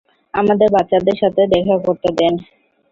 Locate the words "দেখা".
1.53-1.75